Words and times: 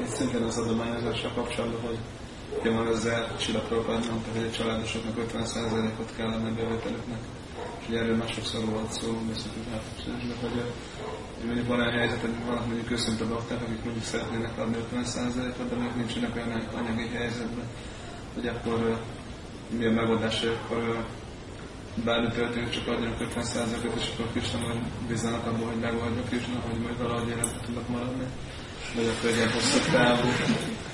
Itt 0.00 0.14
szintén 0.16 0.42
az 0.42 0.58
adományozással 0.58 1.32
kapcsolatban, 1.34 1.80
hogy 1.80 1.98
ugye 2.60 2.70
van 2.70 2.86
ezzel 2.86 3.36
Csilla 3.36 3.60
Prabhupád 3.60 4.06
mondta, 4.10 4.30
hogy 4.34 4.48
a 4.52 4.56
családosoknak 4.56 5.16
50%-ot 5.32 6.12
kellene 6.16 6.50
bevételüknek. 6.50 7.22
És 7.80 7.88
ugye 7.88 7.98
erről 7.98 8.16
már 8.16 8.28
sokszor 8.28 8.64
volt 8.64 8.92
szó, 8.92 9.08
beszéltük 9.28 9.70
már 9.70 9.80
többször 9.80 10.36
hogy 10.40 10.62
hogy 11.36 11.48
mondjuk 11.48 11.68
van 11.68 11.80
olyan 11.80 11.98
helyzet, 11.98 12.20
hogy 12.20 12.34
vannak 12.46 12.66
mondjuk 12.66 12.90
őszinte 12.90 13.24
bakták, 13.24 13.62
akik 13.62 13.84
mondjuk 13.84 14.04
szeretnének 14.04 14.58
adni 14.58 14.76
50%-ot, 14.94 15.68
de 15.68 15.74
mondjuk 15.74 15.96
nincsenek 15.96 16.36
olyan 16.36 16.68
anyagi 16.74 17.08
helyzetben, 17.08 17.66
hogy 18.34 18.46
akkor 18.46 19.00
mi 19.78 19.86
a 19.86 19.90
megoldás, 19.90 20.40
hogy 20.40 20.56
akkor 20.62 21.04
bármi 22.04 22.28
történik, 22.28 22.70
csak 22.70 22.88
adjanak 22.88 23.20
50%-ot, 23.20 24.00
és 24.00 24.10
akkor 24.12 24.30
Krishna 24.32 24.58
majd 24.58 24.80
bízzanak 25.08 25.46
abban, 25.46 25.68
hogy 25.68 25.80
megoldja 25.80 26.22
Krishna, 26.22 26.60
hogy 26.68 26.80
majd 26.80 26.98
valahogy 26.98 27.28
életben 27.28 27.60
tudnak 27.64 27.88
maradni. 27.88 28.26
Vagy 28.94 29.08
akkor 29.12 29.30
egy 29.30 29.36
ilyen 29.36 29.52
hosszú 29.52 29.78
távú 29.92 30.28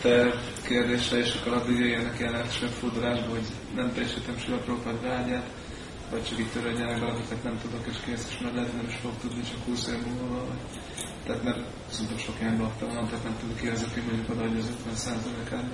terv 0.02 0.34
kérdésre, 0.66 1.16
és 1.18 1.34
akkor 1.34 1.52
addig 1.52 1.78
jöjjenek 1.78 2.18
ilyen 2.18 2.34
első 2.34 2.66
fudrásba, 2.66 3.30
hogy 3.30 3.46
nem 3.74 3.92
teljesítem 3.92 4.38
Sila 4.38 4.56
Prabhupád 4.56 5.02
vágyát, 5.02 5.48
vagy 6.10 6.24
csak 6.28 6.38
itt 6.38 6.52
törődjenek 6.52 7.00
be, 7.00 7.06
akiket 7.06 7.42
nem 7.42 7.58
tudok, 7.62 7.86
és 7.90 7.96
kész, 8.04 8.26
és 8.30 8.38
már 8.42 8.54
lehet, 8.54 8.72
nem 8.76 8.86
is 8.88 8.94
fog 9.02 9.12
tudni, 9.20 9.42
csak 9.42 9.64
20 9.64 9.86
év 9.86 10.00
múlva 10.06 10.44
vagy. 10.48 10.62
Tehát 11.26 11.42
mert 11.42 11.60
sok 12.18 12.36
ilyen 12.40 12.58
bakta 12.58 12.86
van, 12.86 13.08
tehát 13.08 13.24
nem 13.24 13.36
tudok 13.40 13.72
az, 13.72 13.86
aki 13.90 14.00
mondjuk 14.00 14.30
odaadja 14.30 14.58
az 14.58 14.70
50 14.78 14.94
százalékát, 14.94 15.68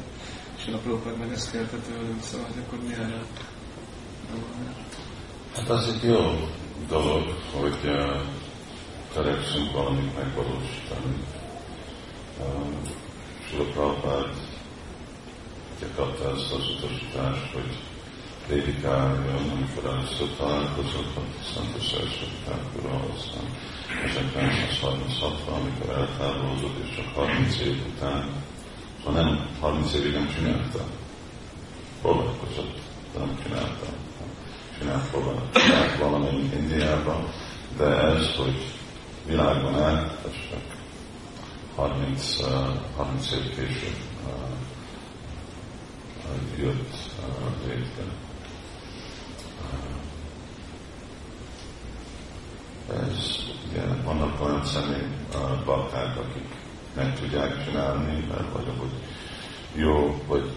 és 0.59 0.65
a 0.67 0.79
Prabhupád 0.79 1.19
meg 1.19 1.33
ezt 1.33 1.51
kérte 1.51 1.77
tőlünk, 1.77 2.23
szóval 2.23 2.47
hogy 2.47 2.63
akkor 2.67 2.79
mi 2.87 2.93
erre 2.93 3.21
Hát 5.55 5.69
az 5.69 5.89
egy 5.89 6.09
jó 6.09 6.49
dolog, 6.89 7.23
hogy 7.53 7.79
uh, 7.85 8.21
törekszünk 9.13 9.73
valamit 9.73 10.17
megvalósítani. 10.17 11.15
Sula 13.51 13.65
Prabhupád 13.65 14.43
kapta 15.97 16.35
ezt 16.35 16.53
az 16.53 16.69
utasítást, 16.69 17.53
hogy 17.53 17.79
prédikáljon, 18.47 19.51
amikor 19.57 19.93
először 19.93 20.29
találkozott 20.37 21.17
a 21.17 21.21
Szent 21.55 21.81
Szerzsőtákról, 21.81 23.15
aztán 23.17 23.47
1936-ban, 24.07 25.55
amikor 25.61 25.97
eltávolodott, 25.97 26.79
és 26.85 26.97
csak 26.97 27.15
30 27.15 27.59
év 27.61 27.83
után, 27.95 28.29
szóval 29.05 29.23
nem 29.23 29.49
30 29.61 29.93
évig 29.93 30.13
nem 30.13 30.29
csinálta. 30.35 30.85
Foglalkozott, 32.03 32.79
de 33.13 33.19
nem 33.19 33.39
csinálta. 33.43 33.87
Csinált 34.79 35.99
valamennyi 35.99 36.51
Indiában, 36.57 37.29
de 37.77 37.85
ez, 37.85 38.35
hogy 38.37 38.73
világban 39.27 39.83
át, 39.83 40.19
ez 40.25 40.61
30, 41.75 42.39
uh, 42.41 42.97
30 42.97 43.31
év 43.33 43.55
később 43.55 44.11
jött 46.59 46.97
létre. 47.67 48.05
Ez, 52.91 53.37
igen, 53.71 54.03
vannak 54.05 54.45
olyan 54.45 54.65
személy 54.65 55.07
bakták, 55.65 56.17
akik 56.17 56.49
meg 56.95 57.19
tudják 57.21 57.65
csinálni, 57.65 58.27
mert 58.29 58.53
vagy 58.53 58.73
hogy 58.79 58.91
jó, 59.75 60.23
vagy 60.27 60.51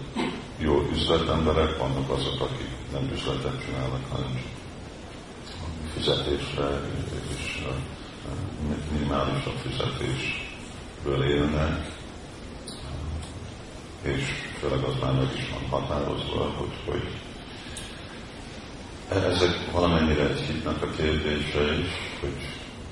jó 0.58 0.88
üzletemberek, 0.92 1.78
vannak 1.78 2.10
azok, 2.10 2.40
akik 2.40 2.70
nem 2.92 3.10
üzletet 3.12 3.64
csinálnak, 3.64 4.10
hanem 4.10 4.42
fizetésre 5.94 6.80
és 7.38 7.64
minimális 8.92 9.44
a 9.46 9.50
fizetésből 11.06 11.24
élnek, 11.24 11.94
és 14.02 14.22
főleg 14.58 14.82
az 14.84 14.94
már 15.02 15.12
meg 15.12 15.28
is 15.36 15.50
van 15.50 15.80
határozva, 15.80 16.52
hogy, 16.56 16.74
hogy 16.84 17.02
ezek 19.08 19.70
valamennyire 19.72 20.28
egy 20.28 20.40
hitnek 20.40 20.82
a 20.82 20.90
kérdése 20.90 21.78
is, 21.78 21.90
hogy 22.20 22.36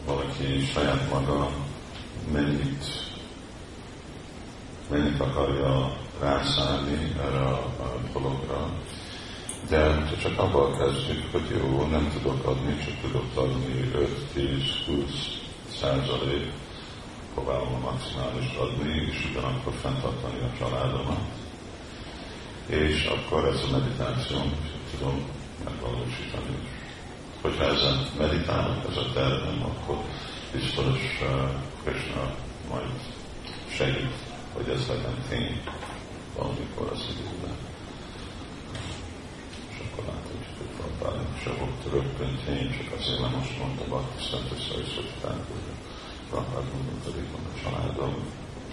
valaki 0.06 0.64
saját 0.72 1.10
maga 1.10 1.50
mennyit, 2.32 2.84
mennyit 4.90 5.20
akarja 5.20 5.96
rászállni 6.20 7.14
erre 7.18 7.40
a, 7.40 7.58
a 7.80 7.98
dologra. 8.12 8.68
De 9.68 10.08
csak 10.22 10.38
abban 10.38 10.78
kezdjük, 10.78 11.32
hogy 11.32 11.56
jó, 11.58 11.86
nem 11.86 12.10
tudok 12.12 12.46
adni, 12.46 12.76
csak 12.84 13.00
tudok 13.00 13.36
adni 13.36 13.90
5-10-20 14.34 15.10
százalék, 15.80 16.52
próbálom 17.34 17.74
a 17.74 17.90
maximális 17.90 18.54
adni, 18.54 19.06
és 19.10 19.28
ugyanakkor 19.30 19.72
fenntartani 19.72 20.38
a 20.40 20.58
családomat. 20.58 21.20
És 22.66 23.04
akkor 23.04 23.44
ez 23.44 23.60
a 23.68 23.70
meditáció 23.78 24.38
tudom 24.90 25.24
megvalósítani. 25.64 26.56
Hogyha 27.40 27.64
ezen 27.64 28.06
meditálok, 28.18 28.84
ez 28.90 28.96
a 28.96 29.12
tervem, 29.12 29.62
akkor 29.62 29.96
biztos 30.52 31.00
uh, 31.22 31.50
Krishna 31.84 32.34
majd 32.70 32.92
segít, 33.68 34.14
hogy 34.52 34.68
ez 34.68 34.86
legyen 34.88 35.18
tény 35.28 35.62
valamikor 36.36 36.90
az 36.92 37.02
időben. 37.12 37.56
És 39.70 39.76
akkor 39.84 40.04
látod, 40.04 40.40
hogy 40.58 40.66
Prabhupád 40.76 41.42
se 41.42 41.50
volt 41.58 41.82
rögtön 41.92 42.38
tény, 42.46 42.70
csak 42.76 42.98
azért 42.98 43.20
nem 43.20 43.30
most 43.30 43.58
mondta 43.58 43.84
Bhakti 43.84 44.22
Szent 44.30 44.50
Összeviszották, 44.56 45.40
hogy 45.52 45.66
Prabhupád 46.34 46.64
mondom, 46.74 47.00
pedig 47.04 47.24
van 47.32 47.44
a 47.52 47.58
családom, 47.62 48.14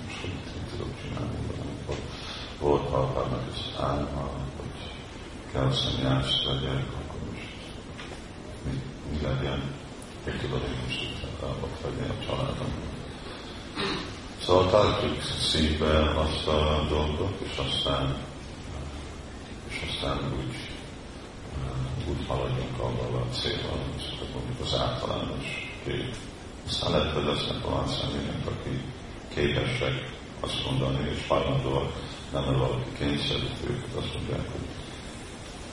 és 0.08 0.16
hogy 0.22 0.30
mit 0.30 0.70
tudok 0.72 0.92
csinálni, 1.02 1.38
valamikor 1.48 1.98
volt 2.60 2.88
Prabhupádnak 2.90 3.44
ez 3.52 3.84
álma, 3.84 4.30
hogy 4.58 4.78
kell 5.52 5.72
szemjást 5.72 6.46
vegyek, 6.46 6.86
akkor 7.00 7.20
most 7.30 7.54
mi, 8.64 8.74
mi 9.12 9.22
legyen, 9.22 9.62
hogy 10.24 10.40
tudod, 10.40 10.62
hogy 10.62 10.78
most 10.84 11.02
ott 11.64 11.82
hagyni 11.82 12.08
a 12.10 12.26
családom. 12.26 12.72
Szóval 14.44 14.70
tartjuk 14.70 15.22
szívbe 15.22 16.20
azt 16.20 16.48
a 16.48 16.86
dolgot, 16.90 17.40
és 17.42 17.58
aztán, 17.58 18.18
és 19.68 19.88
aztán 19.90 20.18
úgy, 20.40 20.56
úgy 22.10 22.26
haladjunk 22.28 22.80
avval 22.80 23.22
a 23.22 23.34
célval, 23.34 23.80
és 23.98 24.04
mondjuk 24.34 24.60
az 24.62 24.74
általános 24.80 25.46
kép. 25.84 26.16
Aztán 26.68 27.14
hogy 27.14 27.24
lesznek 27.24 27.68
olyan 27.68 27.88
személyek, 27.88 28.46
aki 28.46 28.82
képesek 29.34 30.12
azt 30.40 30.66
mondani, 30.66 31.10
és 31.10 31.28
hajlandóak, 31.28 31.94
nem 32.32 32.44
mert 32.44 32.58
valaki 32.58 32.90
kényszerít 32.98 33.58
őket, 33.70 33.96
azt 33.96 34.14
mondják, 34.14 34.52
hogy 34.52 34.68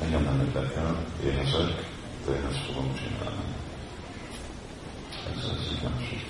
engem 0.02 0.22
nem 0.22 0.40
érdekel, 0.46 1.04
éhezek, 1.24 1.90
de 2.26 2.32
én 2.32 2.46
ezt 2.50 2.64
fogom 2.66 2.94
csinálni. 2.94 3.54
Ez 5.36 5.44
az 5.44 5.76
igazság 5.78 6.26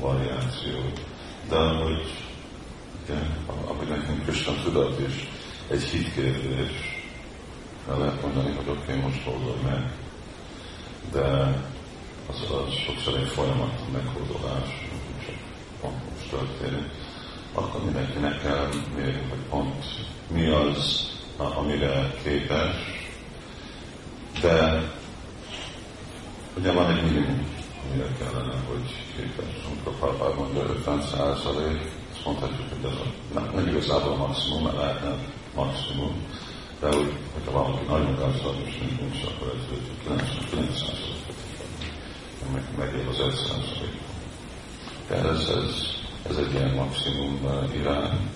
variáció. 0.00 0.78
De 1.48 1.58
hogy 1.58 2.14
igen, 3.04 3.36
ahogy 3.46 3.88
nekünk 3.88 4.22
Krishna 4.22 4.52
tudat 4.62 5.00
is 5.08 5.28
egy 5.68 5.82
hitkérdés, 5.82 6.70
el 7.88 7.98
lehet 7.98 8.22
mondani, 8.22 8.54
hogy 8.54 8.68
oké, 8.68 8.80
okay, 8.80 8.96
most 8.96 9.26
oldod 9.26 9.62
meg, 9.62 9.92
de 11.12 11.56
az, 12.30 12.50
az 12.50 12.74
sokszor 12.74 13.16
egy 13.16 13.28
folyamat 13.28 13.92
meghódolás, 13.92 14.88
csak 15.24 15.34
pont 15.80 15.96
most 16.10 16.30
történik, 16.30 16.88
akkor 17.54 17.84
mindenkinek 17.84 18.42
kell 18.42 18.68
mérni, 18.96 19.28
hogy 19.28 19.44
pont 19.48 19.84
mi 20.32 20.46
az, 20.46 21.08
amire 21.36 22.14
képes, 22.22 22.76
de 24.40 24.82
ugye 26.58 26.72
van 26.72 26.90
egy 26.90 27.02
minimum, 27.02 27.46
amire 27.84 28.08
kellene, 28.18 28.54
hogy 28.68 29.04
képes. 29.16 29.54
Amikor 29.66 29.98
Prabhupád 29.98 30.38
mondja 30.38 30.62
50 30.62 31.02
százalék, 31.02 31.80
azt 32.12 32.24
mondhatjuk, 32.24 32.68
hogy 32.68 32.90
ez 32.90 32.96
a, 32.96 33.06
nem, 33.34 33.50
nem 33.54 33.68
igazából 33.68 34.12
a 34.12 34.26
maximum, 34.26 34.62
mert 34.62 34.76
lehetne 34.76 35.14
maximum, 35.54 36.26
de 36.80 36.88
úgy, 36.88 37.12
hogyha 37.34 37.52
valaki 37.52 37.84
nagyon 37.88 38.14
gazdag 38.14 38.56
és 38.64 38.78
nincs, 38.78 39.22
akkor 39.24 39.54
ez 39.56 39.78
99 40.02 40.78
százalékot 40.78 41.19
meg, 42.52 42.64
megél 42.78 43.08
az 43.08 43.20
1 43.20 43.30
százalék. 43.30 43.98
De 45.08 45.14
ez, 45.14 45.48
ez, 45.48 45.74
ez 46.30 46.36
egy 46.36 46.52
ilyen 46.52 46.74
maximum 46.74 47.38
uh, 47.44 47.74
irány. 47.74 48.30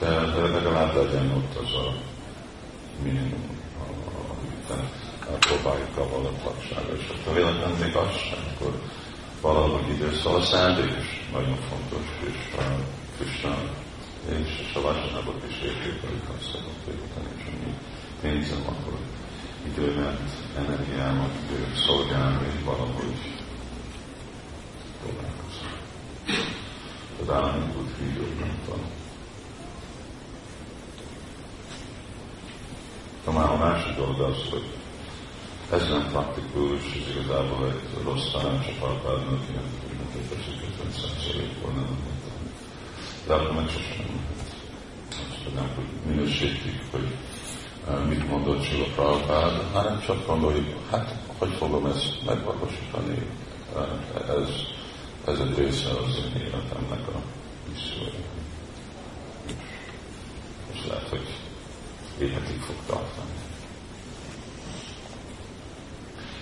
De, 0.00 0.08
de 0.08 0.40
legalább 0.40 0.94
legyen 0.94 1.30
ott 1.30 1.56
az 1.64 1.74
a 1.74 1.94
minimum, 3.02 3.58
amit 4.30 4.88
próbáljuk 5.38 5.96
a 5.96 6.08
valótlanságra, 6.08 6.96
és 6.96 7.02
ha 7.24 7.32
véletlen 7.32 7.70
még 7.70 7.94
az 7.94 8.16
sem, 8.16 8.38
akkor 8.54 8.80
valahogy 9.40 9.88
idő. 9.88 10.12
Szóval 10.22 10.40
a 10.40 10.44
szándék 10.44 10.94
is 11.00 11.28
nagyon 11.32 11.56
fontos, 11.68 12.06
és 12.20 12.58
a 12.58 12.62
Krishna 13.16 13.56
és 14.28 14.74
a 14.74 14.80
Vajsanabok 14.80 15.42
is 15.48 15.56
értékelik 15.62 16.28
azt, 16.38 16.50
hogy 16.84 16.94
és 17.38 17.44
ami 17.46 17.74
pénzem, 18.20 18.62
akkor 18.66 18.98
időmet, 19.66 20.20
energiámat, 20.56 21.30
szolgálni, 21.86 22.46
valahogy 22.64 23.14
próbálkozom. 25.02 25.72
tud 27.72 27.98
vídeót, 27.98 28.38
nem 28.38 28.58
tudom. 28.64 28.84
De 33.24 33.30
már 33.30 33.50
a 33.50 33.56
másik 33.56 33.96
dolog 33.96 34.20
az, 34.20 34.36
hogy 34.50 34.66
ez 35.70 35.88
nem 35.88 36.08
praktikus, 36.10 36.80
ez 36.80 37.14
igazából 37.14 37.66
egy 37.66 38.02
rossz 38.04 38.30
tanács 38.32 38.78
parpádnak, 38.78 39.42
ilyen, 39.48 39.62
hogy 39.80 39.96
nem 39.96 40.22
teszik 40.28 40.62
50 40.80 40.92
százalékból, 40.92 41.70
nem 41.72 41.98
De 43.26 43.34
akkor 43.34 43.54
meg 43.54 43.68
sosem 43.68 44.06
nem 44.06 44.24
lehet. 45.44 45.54
nem, 45.54 45.70
hogy 45.74 46.14
minősítik, 46.14 46.80
hogy 46.90 47.14
mit 48.08 48.28
mondott 48.28 48.62
Sila 48.62 48.84
Prabhupád, 48.94 49.62
hanem 49.72 50.00
csak 50.00 50.26
gondoljuk, 50.26 50.90
hát 50.90 51.14
hogy 51.38 51.52
fogom 51.52 51.86
ezt 51.86 52.24
megvalósítani, 52.26 53.26
ez, 54.28 54.48
ez 55.26 55.38
egy 55.38 55.58
része 55.58 55.88
az 55.88 56.16
én 56.16 56.40
életemnek 56.40 57.08
a 57.08 57.20
missziója. 57.72 58.24
És 60.72 60.86
lehet, 60.88 61.08
hogy 61.08 61.26
életig 62.18 62.60
fog 62.60 62.76
tartani. 62.86 63.30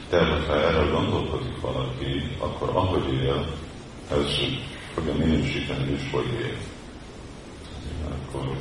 De 0.08 0.24
ha 0.24 0.54
erre 0.54 0.90
gondolkodik 0.90 1.60
valaki, 1.60 2.36
akkor 2.38 2.68
ahogy 2.68 3.12
él, 3.12 3.46
ez 4.10 4.26
fogja 4.94 5.14
minősíteni 5.14 5.92
is, 5.92 6.10
hogy 6.10 6.26
él. 6.26 6.56
Akkor 8.04 8.56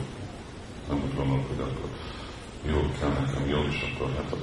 nem 0.89 1.01
úgy 1.03 1.15
gondolkodik, 1.15 1.59
akkor 1.59 1.89
jó, 2.67 2.91
kell 2.99 3.09
nekem 3.09 3.49
jó, 3.49 3.59
és 3.71 3.85
akkor 3.89 4.09
hát 4.15 4.35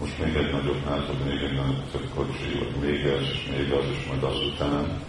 most 0.00 0.18
még 0.18 0.34
egy 0.34 0.52
nagyobb 0.52 0.84
házad, 0.84 1.24
még 1.24 1.40
egy 1.42 1.54
nagyobb 1.54 2.10
kocsi, 2.14 2.58
vagy 2.58 2.76
még 2.80 3.04
ez, 3.04 3.20
és 3.20 3.48
még 3.56 3.72
az, 3.72 3.84
és 3.98 4.06
majd 4.08 4.22
azután, 4.22 5.02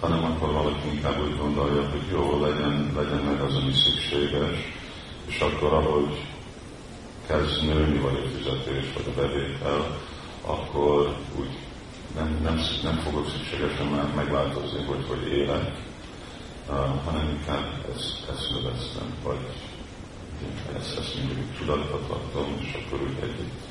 hanem 0.00 0.24
akkor 0.24 0.52
valaki 0.52 0.88
inkább 0.94 1.20
úgy 1.22 1.36
gondolja, 1.36 1.90
hogy 1.90 2.06
jó, 2.12 2.40
legyen, 2.40 2.92
legyen 2.96 3.22
meg 3.24 3.40
az, 3.40 3.54
ami 3.54 3.72
szükséges, 3.72 4.56
és 5.26 5.40
akkor 5.40 5.72
ahogy 5.72 6.26
kezd 7.26 7.64
nőni, 7.64 7.98
vagy 7.98 8.14
a 8.24 8.28
fizetés, 8.36 8.92
vagy 8.94 9.12
a 9.14 9.20
bevétel, 9.20 9.98
akkor 10.46 11.16
úgy 11.38 11.58
nem, 12.14 12.38
nem, 12.42 12.60
nem 12.82 12.96
fogok 12.96 13.30
szükségesen 13.30 13.86
már 13.86 14.14
megváltozni, 14.14 14.84
hogy 14.84 15.04
hogy 15.08 15.32
élek, 15.32 15.72
uh, 16.68 16.76
hanem 17.04 17.28
inkább 17.28 17.86
ezt, 17.94 18.28
ezt 18.30 18.50
növesztem, 18.50 19.14
vagy 19.22 19.38
ezt, 20.76 20.98
ezt 20.98 21.14
mindig 21.14 21.56
tudatba 21.58 22.00
tartom, 22.08 22.56
és 22.60 22.74
akkor 22.74 23.00
úgy 23.00 23.16
együtt 23.22 23.68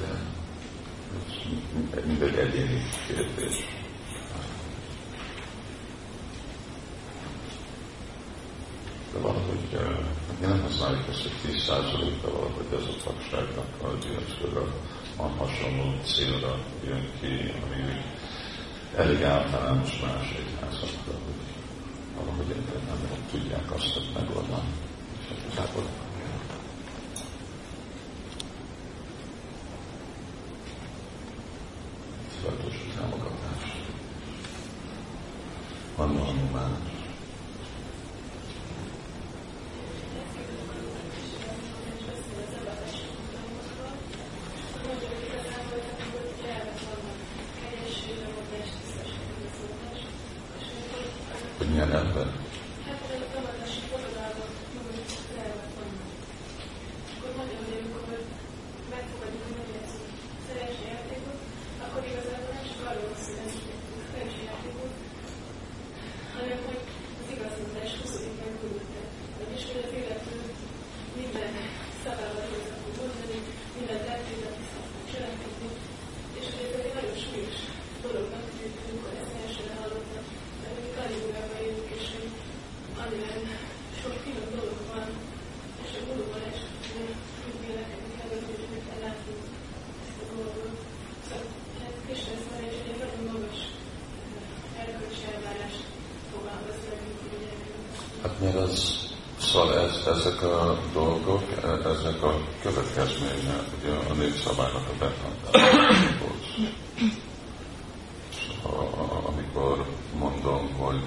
De 0.00 1.96
ez 1.96 2.04
mindegy 2.06 2.34
egyéni 2.34 2.82
kérdés. 3.06 3.56
De 9.12 9.18
valahogy 9.18 9.78
mi 10.40 10.46
nem 10.46 10.62
használjuk 10.62 11.08
ezt, 11.08 11.22
hogy 11.22 11.50
10 11.52 11.62
százaléka 11.62 12.30
valahogy 12.32 12.66
ez 12.72 12.82
a 12.82 13.02
tagságnak 13.04 13.66
a 13.82 13.86
gyűlöcsködre 14.00 14.60
van 15.16 15.30
hasonló 15.30 16.00
célra 16.04 16.58
jön 16.84 17.08
ki, 17.20 17.52
ami 17.64 18.02
elég 18.96 19.22
általános 19.22 20.00
más 20.00 20.30
egyházakra, 20.30 21.12
hogy 21.24 21.51
valahogy 22.16 22.46
nem 22.46 23.26
tudják 23.30 23.72
azt 23.74 24.00
megoldani. 24.14 24.68
És 25.20 25.36
igazából 25.46 25.82
tudatos 32.42 32.74
támogatás. 32.96 33.62
Van 35.96 36.16
valami 36.18 36.50
más. 36.52 36.70
Hogy 51.58 51.68
milyen 51.68 51.92
ember? 51.92 52.42
Hát 98.22 98.40
mert 98.40 98.56
az, 98.56 98.96
szóval 99.38 99.78
ez, 99.78 100.06
ezek 100.06 100.42
a 100.42 100.78
dolgok, 100.92 101.42
ezek 101.84 102.22
a 102.22 102.38
következménye 102.62 103.64
ugye 103.78 103.92
a 104.10 104.12
népszabálynak 104.12 104.88
a 104.88 104.92
betartásához. 104.98 106.30
Szóval, 108.62 109.22
amikor 109.26 109.84
mondom, 110.18 110.72
hogy 110.74 111.02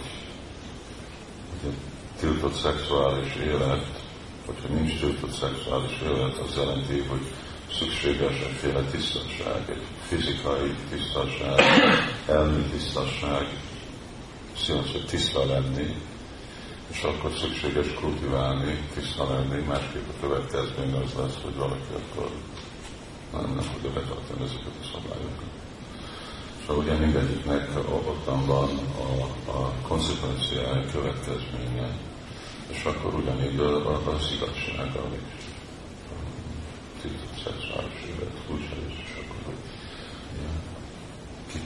ugye, 1.60 1.74
tiltott 2.20 2.54
szexuális 2.54 3.36
élet, 3.36 3.86
hogyha 4.46 4.68
nincs 4.74 5.00
tiltott 5.00 5.34
szexuális 5.34 6.02
élet, 6.58 6.68
az 6.68 6.86
jelenti, 6.86 7.08
hogy 7.08 7.32
szükséges 7.72 8.40
egyféle 8.40 8.82
tisztaság, 8.82 9.70
egy 9.70 9.84
fizikai 10.08 10.76
tisztaság, 10.90 11.60
elmi 12.28 12.64
tisztaság, 12.64 13.48
szívesen 14.58 15.06
tiszta 15.06 15.46
lenni, 15.46 15.96
és 16.92 17.04
akkor 17.04 17.32
szükséges 17.38 17.94
kultiválni, 17.94 18.80
tiszta 18.94 19.30
lenni, 19.34 19.64
másképp 19.64 20.08
a 20.10 20.20
következmény 20.22 20.94
az 20.94 21.14
lesz, 21.18 21.42
hogy 21.44 21.56
valaki 21.56 21.94
akkor 21.94 22.30
nem, 23.32 23.56
nem 23.56 23.70
tudja 23.74 23.90
betartani 23.90 24.44
ezeket 24.44 24.74
a 24.82 24.86
szabályokat. 24.94 25.54
Szóval 26.68 26.84
ugye 26.84 26.94
mindegyiknek 26.94 27.78
ottan 28.08 28.46
van 28.46 28.70
a, 28.98 29.24
a 29.52 29.74
konszekvenciája, 29.88 30.86
következménye, 30.92 31.98
és 32.68 32.84
akkor 32.84 33.14
ugyanígy 33.14 33.60
az 33.60 34.32
igazsággal 34.36 35.12
is. 35.14 35.45
Szexuális 37.44 38.00
élet, 38.10 38.36
akkor 38.48 38.60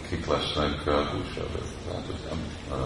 kik, 0.09 0.25
lesznek 0.27 0.83
húsevés. 0.83 1.69
Tehát 1.87 2.05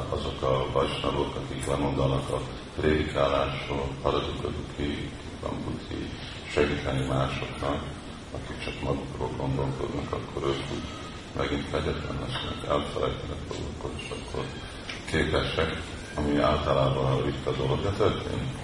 azok 0.10 0.41
a 0.41 0.72
vajsnavok, 0.72 1.36
akik 1.36 1.65
lemondanak 1.65 2.29
a 2.29 2.41
prédikálásról, 2.75 3.88
Paradukaduki, 4.01 5.10
Bambuti, 5.41 6.10
segíteni 6.51 7.07
másoknak, 7.07 7.83
akik 8.31 8.63
csak 8.63 8.81
magukról 8.81 9.31
gondolkodnak, 9.38 10.12
akkor 10.12 10.48
ők 10.48 10.72
úgy 10.72 10.83
megint 11.38 11.72
kegyetlen 11.72 12.19
lesznek, 12.19 12.69
elfelejtenek 12.69 13.48
dolgokat, 13.48 14.01
és 14.01 14.10
akkor 14.10 14.45
képesek, 15.05 15.81
ami 16.15 16.38
általában 16.38 17.05
a 17.05 17.24
ritka 17.25 17.51
dolog, 17.51 17.81
de 17.81 17.89
történik. 17.89 18.57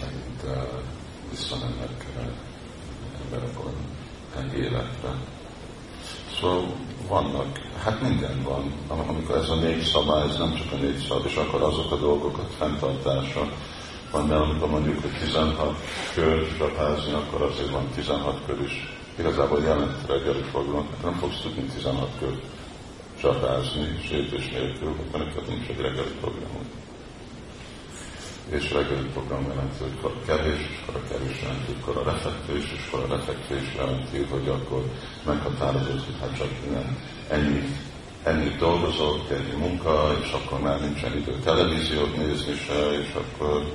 Megint 0.00 0.42
uh, 0.42 0.80
visszamennek 1.30 2.04
uh, 2.16 2.24
emberek 3.24 3.64
olyan 3.64 3.94
életre. 4.54 5.10
Szóval 6.44 6.66
vannak, 7.08 7.58
hát 7.84 8.02
minden 8.02 8.42
van, 8.42 8.72
amikor 9.06 9.36
ez 9.36 9.48
a 9.48 9.54
négy 9.54 9.82
szabály, 9.82 10.28
ez 10.28 10.38
nem 10.38 10.54
csak 10.54 10.72
a 10.72 10.76
négy 10.76 11.04
szabály, 11.08 11.30
és 11.30 11.36
akkor 11.36 11.62
azok 11.62 11.92
a 11.92 11.96
dolgokat 11.96 12.54
fenntartása, 12.58 13.48
van, 14.10 14.28
de 14.28 14.34
amikor 14.34 14.68
mondjuk, 14.70 15.00
hogy 15.00 15.18
16 15.20 15.76
kör 16.14 16.56
rapázni, 16.58 17.12
akkor 17.12 17.42
azért 17.42 17.70
van 17.70 17.88
16 17.94 18.40
kör 18.46 18.60
is. 18.60 18.96
Igazából 19.18 19.60
jelent 19.62 20.06
reggeli 20.06 20.44
program, 20.50 20.88
nem 21.02 21.14
fogsz 21.14 21.40
tudni 21.42 21.62
16 21.62 22.08
kör 22.18 22.40
csapázni, 23.20 23.98
sértés 24.08 24.50
nélkül, 24.50 24.88
akkor 24.88 25.20
neked 25.20 25.48
nincs 25.48 25.68
egy 25.68 25.80
reggeli 25.80 26.14
programod. 26.20 26.63
És 28.54 28.72
reggeli 28.72 29.08
program 29.12 29.46
jelenti, 29.48 29.76
hogy 30.00 30.12
kevés, 30.26 30.60
és 30.70 30.78
akkor 30.82 31.00
a 31.00 31.08
kevés 31.12 31.42
jelenti, 31.42 31.72
hogy 31.84 31.96
a 31.96 32.10
refekvés, 32.10 32.64
és 32.76 32.86
akkor 32.86 33.04
a 33.04 33.14
refekvés 33.16 33.74
jelenti, 33.76 34.18
hogy 34.30 34.48
akkor 34.48 34.82
meghatározott, 35.24 36.04
hogy 36.04 36.18
hát 36.20 36.36
csak 36.36 36.48
ennyi, 37.28 37.62
ennyi 38.22 38.48
dolgozok, 38.58 39.30
ennyi 39.30 39.56
munka, 39.58 40.16
és 40.22 40.32
akkor 40.32 40.60
már 40.60 40.80
nincsen 40.80 41.16
idő 41.16 41.38
televíziót 41.44 42.16
nézni 42.16 42.54
se, 42.66 42.98
és 43.00 43.14
akkor 43.14 43.72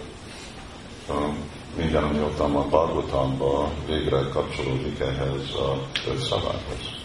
um, 1.09 1.37
minden, 1.77 2.03
ami 2.03 2.19
ott 2.19 2.37
van 2.37 2.69
Bargotamban, 2.69 3.69
végre 3.87 4.29
kapcsolódik 4.29 4.99
ehhez 4.99 5.53
a 5.53 5.87
szabályhoz. 6.19 6.99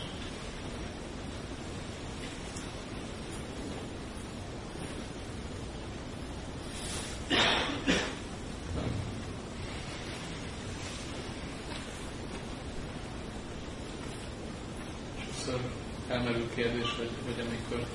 felmerül 16.15 16.49
kérdés, 16.55 16.89
hogy, 16.99 17.11
hogy 17.27 17.39
amikor 17.47 17.87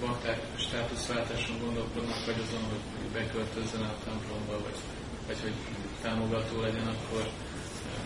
bakták 0.00 0.40
státuszváltáson 0.56 1.56
gondolkodnak, 1.64 2.24
vagy 2.26 2.40
azon, 2.46 2.64
hogy 2.72 2.84
beköltözzen 3.12 3.82
a 3.82 3.94
templomba, 4.04 4.54
vagy, 4.66 4.78
vagy 5.26 5.40
hogy 5.44 5.56
támogató 6.02 6.60
legyen, 6.60 6.86
akkor 6.94 7.22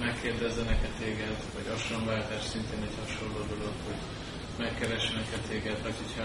megkérdezzenek-e 0.00 0.90
téged, 0.98 1.36
vagy 1.54 1.66
asromváltás 1.74 2.44
szintén 2.52 2.82
egy 2.82 2.96
hasonló 3.00 3.40
dolog, 3.52 3.74
hogy 3.86 4.00
megkeresnek-e 4.58 5.38
téged, 5.48 5.82
vagy 5.82 5.96
hogyha 6.02 6.24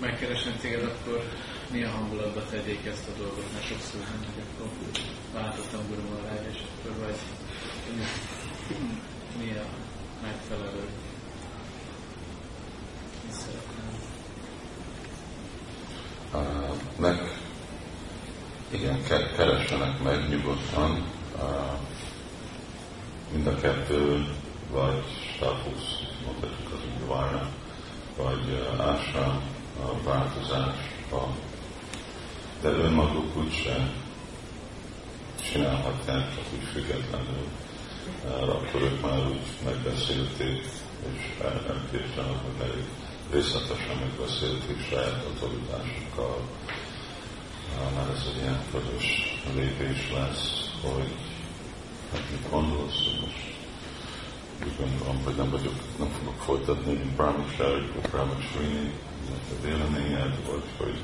megkeresnek 0.00 0.55
téged, 0.66 0.84
akkor 0.84 1.22
milyen 1.70 1.90
hangulatba 1.90 2.42
tegyék 2.50 2.86
ezt 2.86 3.08
a 3.08 3.18
dolgot, 3.18 3.52
mert 3.52 3.66
sokszor 3.66 4.00
nem, 4.00 4.24
hogy 4.34 4.42
akkor 4.42 4.68
váltottam 5.34 5.80
Guru 5.88 6.02
és 6.50 6.58
akkor 6.78 7.04
vagy 7.04 7.16
mi 9.38 9.56
a 9.58 9.64
megfelelő 10.22 10.88
meg 16.96 17.38
igen, 18.70 19.02
keressenek 19.36 20.02
meg 20.02 20.28
nyugodtan, 20.28 21.04
mind 23.32 23.46
a 23.46 23.56
kettő, 23.56 24.26
vagy 24.70 25.04
státusz, 25.34 26.02
mondhatjuk 26.24 26.72
az 26.72 26.80
udvarna, 27.00 27.48
vagy 28.16 28.68
ásra 28.78 29.42
változás 30.04 30.74
van. 31.10 31.36
De 32.62 32.68
önmaguk 32.68 33.36
úgyse 33.36 33.92
csinálhatják, 36.06 36.34
csak 36.34 36.46
úgy 36.54 36.68
függetlenül. 36.72 37.46
Akkor 38.54 38.82
ők 38.82 39.00
már 39.02 39.26
úgy 39.26 39.46
megbeszélték, 39.64 40.62
és 41.12 41.22
elképzelnek, 41.42 42.40
hogy 42.44 42.68
elég 42.68 42.84
részletesen 43.30 43.96
megbeszélték 44.00 44.80
saját 44.88 45.24
autoritásokkal, 45.24 46.40
már 47.94 48.08
ez 48.14 48.24
egy 48.34 48.42
ilyen 48.42 48.62
közös 48.72 49.06
lépés 49.54 50.10
lesz, 50.12 50.70
hogy 50.82 51.10
hát 52.12 52.30
mit 52.30 52.50
gondolsz, 52.50 53.04
hogy 53.04 53.20
most 53.24 53.54
úgy 54.64 54.76
gondolom, 54.78 55.24
hogy 55.24 55.34
nem 55.34 55.50
vagyok, 55.50 55.74
nem 55.98 56.08
fogok 56.18 56.40
folytatni, 56.40 56.92
mint 56.92 57.16
Brahmachari, 57.16 57.86
vagy 57.94 58.10
Brahmachrini, 58.10 58.92
a 59.28 59.66
véleményed, 59.66 60.34
vagy 60.50 60.62
hogy 60.76 60.98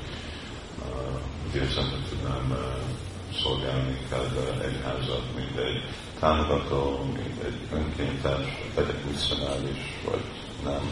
uh, 0.79 1.55
érzem, 1.55 1.89
hogy 1.89 2.05
tudnám 2.09 2.51
uh, 2.51 3.12
szolgálni 3.41 3.97
kell 4.09 4.27
egyházat, 4.61 5.25
mint 5.35 5.57
egy 5.57 5.83
támogató, 6.19 6.99
mint 7.13 7.43
egy 7.43 7.59
önkéntes, 7.73 8.45
egy 8.75 9.11
misszionális, 9.11 9.81
vagy 10.05 10.23
nem. 10.63 10.83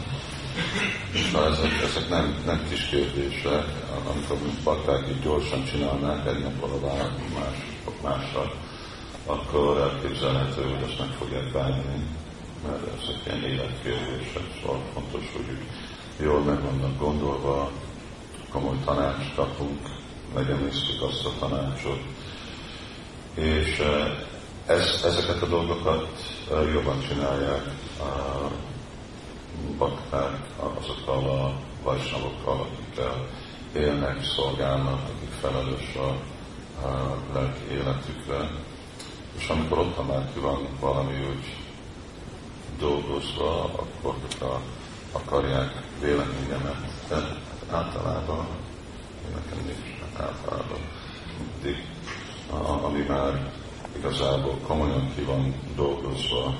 Na, 1.34 1.46
ezek, 1.46 1.72
ezek 1.84 2.10
nem, 2.10 2.44
nem 2.46 2.68
kis 2.70 2.90
kérdések, 2.90 3.66
amikor 4.12 4.38
bakták 4.64 5.08
így 5.10 5.22
gyorsan 5.22 5.64
csinálnák 5.66 6.28
egy 6.28 6.40
nap 6.40 6.64
a 6.64 6.86
más, 6.86 7.56
másra, 8.02 8.54
akkor 9.26 9.78
elképzelhető, 9.78 10.62
hogy 10.62 10.84
azt 10.84 11.00
meg 11.00 11.10
fogják 11.10 11.52
bánni, 11.52 12.06
mert 12.68 13.02
ezek 13.02 13.20
ilyen 13.26 13.44
életkérdések, 13.44 14.44
szóval 14.62 14.82
fontos, 14.94 15.32
hogy 15.36 15.58
jól 16.26 16.40
meg 16.40 16.62
vannak 16.62 17.00
gondolva, 17.00 17.72
komoly 18.52 18.78
tanács 18.86 19.34
kapunk, 19.36 19.80
megemésztük 20.34 21.02
azt 21.02 21.26
a 21.26 21.32
tanácsot, 21.40 22.02
és 23.34 23.82
ez, 24.66 25.02
ezeket 25.06 25.42
a 25.42 25.48
dolgokat 25.48 26.08
jobban 26.74 27.02
csinálják 27.08 27.64
bakták 29.78 30.38
azokkal 30.80 31.30
a 31.30 31.54
vajsnavokkal, 31.84 32.60
akikkel 32.60 33.28
élnek, 33.74 34.24
szolgálnak, 34.24 35.00
akik 35.04 35.32
felelős 35.42 35.96
a, 35.96 36.08
a 36.88 37.18
lelki 37.34 37.72
életükre. 37.72 38.50
És 39.38 39.48
amikor 39.48 39.78
ott 39.78 40.08
már 40.08 40.30
ki 40.34 40.40
van 40.40 40.68
valami 40.80 41.26
úgy 41.30 41.56
dolgozva, 42.80 43.64
akkor 43.64 44.16
a, 44.40 44.62
akarják 45.12 45.82
véleményemet. 46.00 46.78
De 47.08 47.16
általában, 47.72 48.48
én 49.26 49.34
nekem 49.36 49.66
nincs 49.66 50.02
általában, 50.18 50.80
mindig, 51.38 51.86
ami 52.60 53.06
már 53.08 53.52
igazából 53.98 54.58
komolyan 54.68 55.14
ki 55.16 55.22
van 55.22 55.56
dolgozva 55.76 56.58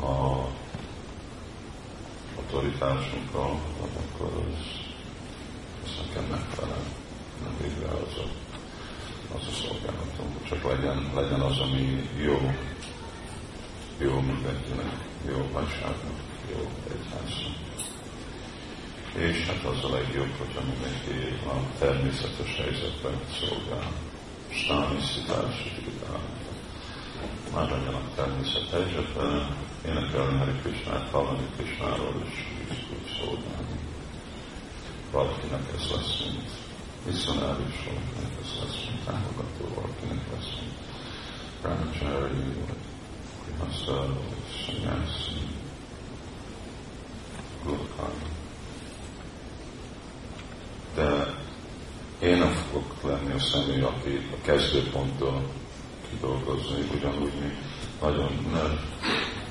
a 0.00 0.46
autoritásunkkal, 2.36 3.60
akkor 3.80 4.30
az, 4.46 4.64
az 5.84 6.06
nekem 6.06 6.24
megfelel. 6.30 6.84
Nem 7.44 7.56
végre 7.60 7.86
az 7.86 8.16
a, 8.16 8.28
az 9.34 9.46
a 9.46 9.66
szolgálatom, 9.66 10.36
csak 10.48 10.62
legyen, 10.62 11.10
legyen 11.14 11.40
az, 11.40 11.58
ami 11.58 12.10
jó, 12.22 12.52
jó 13.98 14.20
mindenkinek, 14.20 14.92
jó 15.28 15.48
vagyságnak, 15.52 16.18
jó 16.50 16.70
egyháznak. 16.90 17.64
És 19.16 19.46
hát 19.46 19.64
az 19.64 19.84
a 19.84 19.94
legjobb, 19.94 20.32
hogyha 20.38 20.60
mindenki 20.60 21.46
a 21.46 21.78
természetes 21.78 22.56
helyzetben 22.56 23.20
szolgál. 23.40 23.92
Stáni 24.50 25.00
szitás, 25.00 25.76
már 27.54 27.70
legyen 27.70 27.94
a 27.94 28.14
természet 28.14 28.70
helyzetben, 28.70 29.56
énekelni 29.86 30.38
Hari 30.38 30.52
Krishnát, 30.62 31.10
hallani 31.10 31.46
Krishnáról, 31.56 32.14
és 32.24 32.44
úgy, 32.90 33.16
szolgálni. 33.18 33.78
Valakinek 35.10 35.72
ez 35.76 35.90
lesz, 35.90 36.24
mint 36.24 36.50
misszionáris, 37.06 37.76
valakinek 37.84 38.32
ez 38.42 38.58
lesz, 38.60 38.84
mint 38.88 39.04
támogató, 39.04 39.64
valakinek 39.74 40.24
lesz, 40.32 40.52
mint 40.60 40.76
brahmachari, 41.62 42.34
vagy 42.66 42.76
grihasta, 43.44 44.06
vagy 44.06 44.66
sannyászi, 44.66 45.40
gurukani. 47.64 48.24
De 50.94 51.34
én 52.20 52.38
nem 52.38 52.65
fogok 52.76 53.02
lenni 53.02 53.32
a 53.32 53.38
személy, 53.38 53.80
aki 53.80 54.12
a 54.36 54.38
kezdőponttól 54.44 55.42
kidolgozni, 56.10 56.88
ugyanúgy, 56.94 57.36
mint 57.40 57.58
nagyon, 58.00 58.32
mert, 58.52 58.80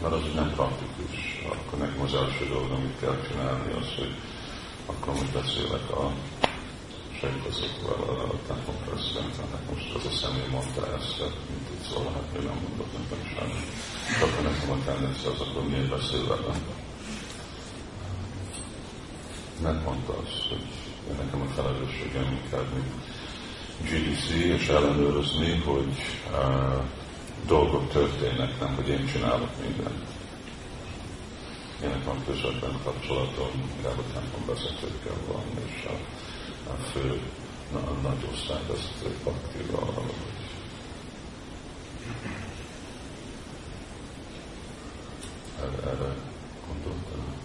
mert 0.02 0.14
az 0.14 0.34
nem 0.36 0.52
praktikus. 0.56 1.16
Akkor 1.52 1.80
nekem 1.80 2.02
az 2.02 2.14
első 2.14 2.48
dolog, 2.48 2.72
amit 2.72 3.00
kell 3.00 3.18
csinálni, 3.28 3.72
az, 3.80 3.90
hogy 3.98 4.14
akkor 4.86 5.14
most 5.14 5.34
beszélek 5.40 5.90
a 6.02 6.12
segítőszokkal, 7.20 8.00
a 8.10 8.48
templom 8.48 8.80
prezidentának, 8.86 9.64
most 9.72 9.96
az 9.96 10.06
a 10.12 10.14
személy 10.22 10.50
mondta 10.52 10.82
ezt, 10.98 11.18
mint 11.50 11.68
itt 11.74 11.86
szól, 11.90 12.06
hát 12.14 12.30
én 12.38 12.46
nem 12.50 12.60
mondok 12.66 12.90
nekem 12.98 13.22
semmi. 13.34 13.62
Akkor 14.24 14.44
nekem 14.50 14.72
a 14.72 14.84
tendencia 14.86 15.30
az, 15.32 15.42
akkor 15.46 15.64
miért 15.70 15.90
beszél 15.90 16.28
velem? 16.28 16.60
Nem 19.62 19.82
mondta 19.86 20.14
azt, 20.24 20.48
hogy 20.50 20.85
nekem 21.08 21.42
a 21.42 21.54
felelősségem 21.56 22.40
inkább, 22.44 22.68
mint 22.74 22.94
GDC, 23.82 24.30
és 24.30 24.68
ellenőrizni, 24.68 25.62
hogy 25.66 25.94
uh, 26.32 26.84
dolgok 27.48 27.92
történnek, 27.92 28.60
nem 28.60 28.76
hogy 28.76 28.88
én 28.88 29.06
csinálok 29.06 29.50
mindent. 29.62 30.06
Én 31.84 32.04
van 32.06 32.26
közvetlen 32.26 32.80
kapcsolatom, 32.84 33.50
inkább 33.78 33.98
a 33.98 34.14
templom 34.14 34.46
vezetőkkel 34.46 35.18
van, 35.28 35.44
és 35.66 35.86
a, 35.86 35.94
a 36.70 36.76
fő 36.76 37.20
na, 37.72 37.80
a 37.80 37.94
nagy 38.02 38.28
osztályvezetők 38.32 39.18
baktival 39.24 39.86
valahogy. 39.86 40.36
Erre, 45.60 45.90
erre 45.90 46.16
gondoltam. 46.68 47.36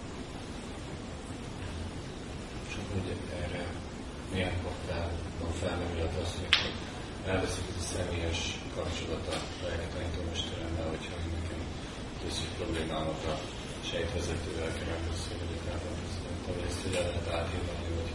Csak 2.71 2.83
elveszik 7.29 7.65
ez 7.71 7.77
a 7.83 7.87
személyes 7.95 8.39
kapcsolat 8.75 9.25
a 9.35 9.37
lelki 9.63 9.87
tanítómesteremmel, 9.93 10.87
hogyha 10.93 11.15
én 11.23 11.31
nekem 11.39 11.61
közös 12.21 12.49
problémámat 12.57 13.21
a 13.33 13.35
sejtvezetővel 13.89 14.71
kell 14.77 14.89
megbeszélni, 14.93 15.43
vagy 15.49 15.59
akár 15.61 15.79
megbeszélni, 15.87 16.63
ezt 16.69 16.81
hogy 16.83 16.95
el 16.99 17.07
lehet 17.09 17.27
átírni, 17.37 17.73
hogy 18.01 18.13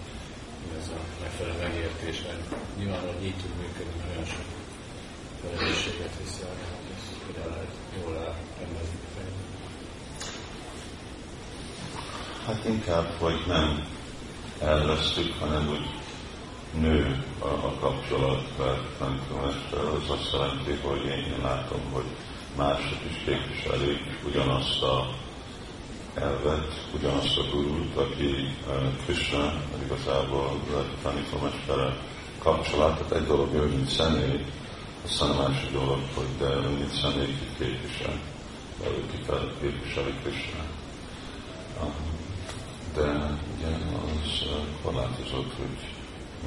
mi 0.63 0.69
az 0.81 0.89
a 0.97 1.01
megfelelő 1.23 1.57
megértés, 1.67 2.19
mert 2.27 2.43
nyilván, 2.79 3.03
hogy 3.11 3.23
így 3.29 3.39
tud 3.41 3.55
működni, 3.61 3.97
mert 3.99 4.11
olyan 4.13 4.29
sok 4.35 4.47
felelősséget 5.41 6.15
viszel, 6.23 6.53
hogy 6.53 6.77
hogy 7.27 7.37
el 7.43 7.49
lehet 7.49 7.75
jól 7.99 8.15
elrendezni 8.15 8.99
fejlődni. 9.15 9.45
Hát 12.47 12.65
inkább, 12.65 13.09
hogy 13.19 13.39
nem 13.47 13.89
elvesztük, 14.61 15.33
hanem 15.41 15.69
úgy 15.69 15.87
nő 16.81 17.25
a, 17.47 17.73
kapcsolat, 17.81 18.43
mert 18.59 18.99
tanításra 18.99 19.93
az 19.93 20.11
azt 20.11 20.33
jelenti, 20.33 20.73
hogy 20.83 21.05
én 21.05 21.35
látom, 21.43 21.81
hogy 21.93 22.05
mások 22.57 22.99
is 23.11 23.17
képviselik 23.25 24.01
ugyanazt 24.27 24.83
a 24.83 25.15
elvet, 26.15 26.87
ugyanazt 26.95 27.39
a 27.39 27.43
gurút, 27.53 27.97
aki 27.97 28.57
Krishna, 29.05 29.53
igazából 29.85 30.61
tanítómestere 31.03 31.97
kapcsolatot, 32.39 33.13
egy 33.13 33.27
dolog 33.27 33.55
ő, 33.55 33.67
mint 33.67 33.89
személy, 33.89 34.45
aztán 35.05 35.31
a 35.31 35.49
másik 35.49 35.73
dolog, 35.73 36.01
hogy 36.15 36.27
de 36.39 36.55
ő, 36.55 36.69
mint 36.69 36.95
személy 36.95 37.39
képvisel, 37.59 38.21
de 38.81 38.89
ő 38.89 39.05
képviseli 39.61 40.15
Krishna. 40.23 40.65
De 42.95 43.39
ugye 43.57 43.67
az 43.67 44.45
korlátozott, 44.83 45.53
hogy 45.57 45.96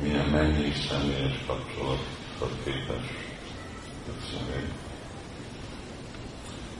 milyen 0.01 0.25
mennyi 0.25 0.73
személyes 0.89 1.39
kapcsolatot 1.47 2.63
képes 2.63 3.05
egy 4.07 4.23
személy. 4.31 4.67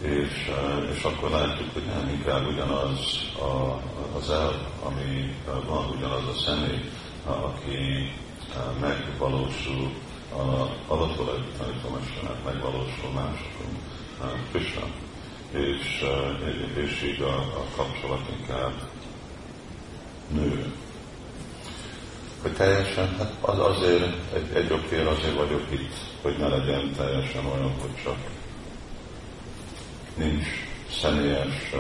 És, 0.02 0.48
eh, 0.48 0.96
és 0.96 1.04
akkor 1.04 1.30
látjuk, 1.30 1.74
hogy 1.74 1.86
nem 1.86 2.10
inkább 2.10 2.48
ugyanaz 2.48 3.00
a, 3.40 3.82
az 4.18 4.30
el, 4.30 4.72
ami 4.84 5.36
van, 5.68 5.90
ugyanaz 5.90 6.28
a 6.28 6.40
személy, 6.46 6.90
aki 7.26 8.12
eh, 8.54 8.62
megvalósul 8.80 9.92
a 10.32 10.44
adatolai 10.94 11.44
tanítomásának, 11.58 12.44
megvalósul 12.46 13.12
másokon, 13.14 13.78
eh, 14.22 14.30
Krishna. 14.52 14.86
És, 15.52 16.04
és 16.76 17.04
így 17.04 17.22
a, 17.22 17.38
a 17.38 17.66
kapcsolat 17.76 18.22
inkább 18.40 18.74
nő 20.28 20.74
hogy 22.42 22.54
teljesen, 22.54 23.16
hát 23.18 23.34
az 23.42 23.60
azért, 23.60 24.34
egy, 24.34 24.56
egy 24.56 24.72
okér 24.72 25.08
azért 25.08 25.36
vagyok 25.36 25.64
itt, 25.72 25.94
hogy 26.22 26.38
ne 26.38 26.48
legyen 26.48 26.94
teljesen 26.98 27.46
olyan, 27.46 27.74
hogy 27.82 28.04
csak 28.04 28.18
nincs 30.16 30.48
személyes 31.02 31.72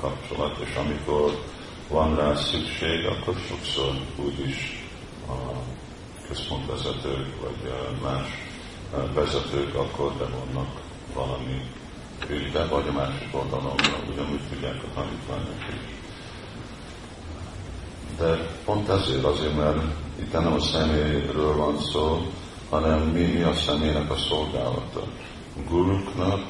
kapcsolat, 0.00 0.58
és 0.58 0.74
amikor 0.74 1.44
van 1.88 2.16
rá 2.16 2.34
szükség, 2.34 3.06
akkor 3.06 3.34
sokszor 3.48 3.94
úgyis 4.16 4.84
a 5.28 5.34
központvezetők, 6.28 7.40
vagy 7.40 7.72
más 8.02 8.28
vezetők 9.14 9.74
akkor 9.74 10.12
bevonnak 10.12 10.80
valami 11.14 11.62
ügybe, 12.28 12.66
vagy 12.66 12.88
a 12.88 12.92
másik 12.92 13.28
oldalon 13.30 13.80
ugyanúgy 14.12 14.40
tudják 14.50 14.82
a 14.82 14.94
tanítványok 14.94 15.64
is. 15.68 15.99
De 18.20 18.36
pont 18.64 18.88
ezért 18.88 19.24
azért, 19.24 19.56
mert 19.56 19.82
itt 20.18 20.32
nem 20.32 20.52
a 20.52 20.60
személyről 20.60 21.56
van 21.56 21.78
szó, 21.80 22.26
hanem 22.70 23.00
mi, 23.00 23.20
mi 23.20 23.42
a 23.42 23.54
személynek 23.54 24.10
a 24.10 24.16
szolgálata. 24.16 25.02
Guruknak 25.68 26.40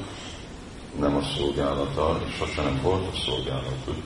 nem 0.99 1.15
a 1.15 1.21
szolgálata, 1.37 2.19
és 2.27 2.35
sosem 2.35 2.63
nem 2.63 2.79
volt 2.81 3.07
a 3.13 3.17
szolgálatuk 3.25 4.03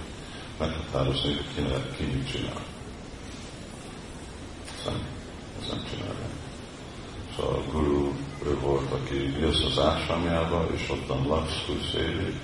meghatározni, 0.60 1.34
hogy 1.34 1.45
ki, 1.55 1.62
ki 1.98 2.03
mit 2.03 2.32
csinál. 2.32 2.62
Ez 4.65 4.86
nem, 4.86 5.01
ez 5.62 5.67
nem 5.69 5.84
csinálja. 5.89 6.30
Szóval 7.36 7.56
a 7.56 7.71
guru, 7.71 8.12
ő 8.45 8.58
volt, 8.60 8.91
aki 8.91 9.39
jössz 9.39 9.63
az 9.63 9.80
ásámjába, 9.80 10.67
és 10.73 10.89
ottan 10.89 11.28
laksz 11.28 11.65
20 11.67 11.93
évig, 11.93 12.39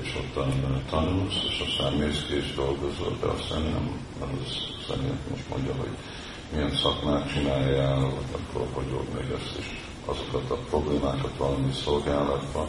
és 0.00 0.14
ottan 0.16 0.82
tanulsz, 0.90 1.40
és 1.48 1.64
aztán 1.68 1.92
mész 1.92 2.24
ki 2.28 2.34
és 2.34 2.54
dolgozol, 2.54 3.16
de 3.20 3.26
aztán 3.26 3.62
nem, 3.62 4.00
nem 4.20 4.38
az 4.44 4.52
személy 4.88 5.18
most 5.30 5.48
mondja, 5.48 5.74
hogy 5.74 5.96
milyen 6.52 6.74
szakmát 6.76 7.32
csináljál, 7.32 8.12
akkor 8.32 8.66
hogy 8.72 8.92
old 8.96 9.14
meg 9.14 9.30
ezt, 9.30 9.56
és 9.58 9.66
azokat 10.04 10.50
a 10.50 10.54
problémákat 10.70 11.36
valami 11.36 11.72
szolgálatban. 11.84 12.66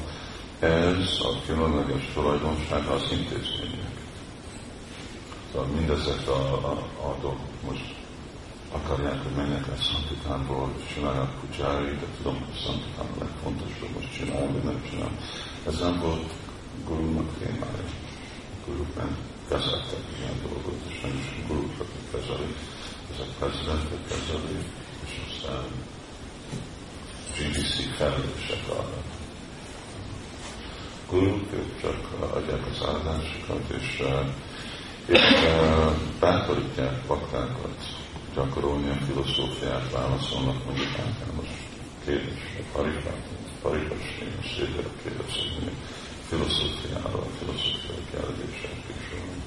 Ez 0.60 1.20
a 1.22 1.46
különleges 1.46 2.12
tulajdonsága 2.14 2.92
az 2.94 3.12
intézménynek. 3.12 3.96
Tehát 5.52 5.74
mindezek 5.76 6.28
a, 6.28 6.54
a, 6.72 6.72
a 7.08 7.18
dolgok 7.22 7.62
most 7.68 7.94
akarják, 8.72 9.24
hogy 9.24 9.36
menjek 9.36 9.68
el 9.68 9.78
Szantitánból, 9.78 10.74
csinálják 10.94 11.40
kutyári, 11.40 11.92
de 12.02 12.08
tudom, 12.18 12.38
hogy 12.46 12.60
Szantitán 12.66 13.08
a 13.16 13.24
legfontosabb, 13.24 13.94
most 13.96 14.14
csinálom, 14.18 14.54
vagy 14.54 14.64
nem 14.64 14.84
csinálom. 14.90 15.18
Ez 15.68 15.80
nem 15.80 16.00
volt 16.00 16.32
gurunak 16.88 17.30
témája. 17.40 17.88
Guruk 18.66 18.96
nem 18.96 19.18
kezeltek 19.50 20.04
ilyen 20.20 20.38
dolgot, 20.48 20.80
és 20.90 21.02
nem 21.02 21.16
is 21.22 21.48
gurukat 21.48 21.92
kezelik. 22.12 22.58
Ezek 23.44 23.52
prezidentek 23.52 24.08
kezelik, 24.08 24.68
és 25.06 25.14
aztán 25.28 25.66
GBC 27.38 27.96
felelősek 27.98 28.70
arra. 28.70 29.02
Guruk, 31.10 31.54
ők 31.54 31.82
csak 31.82 32.32
adják 32.34 32.66
az 32.72 32.88
áldásokat, 32.88 33.70
és, 33.70 34.04
és 35.06 35.22
bátorítják 36.20 37.06
baktákat 37.08 37.78
gyakorolni 38.36 38.90
a 38.90 39.06
filozófiát, 39.06 39.92
válaszolnak 39.92 40.66
mondjuk 40.66 40.88
általános 40.88 41.50
kérdésre, 42.06 42.64
paripát, 42.74 43.24
paripas, 43.62 44.20
én 44.22 44.38
szépen 44.56 44.90
kérdezni, 45.04 45.72
filozófiáról, 46.28 47.28
filozófiai 47.40 48.04
kérdések 48.12 48.78
is 48.90 49.43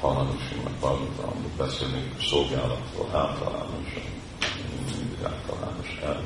hallani 0.00 0.36
meg 0.64 0.72
hallgatom, 0.80 1.52
beszélni 1.56 2.12
szolgálatról 2.20 3.08
általánosan, 3.12 4.02
mindig 4.86 5.24
általános 5.24 5.98
elv. 6.02 6.24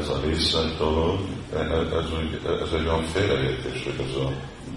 Ez 0.00 0.08
a 0.08 0.20
része 0.20 0.74
dolog, 0.78 1.18
ez, 1.52 1.70
ez, 1.70 2.60
ez 2.60 2.72
egy 2.72 2.86
olyan 2.86 3.02
félreértés, 3.02 3.84
hogy 3.84 4.06
ez 4.08 4.16
a 4.16 4.32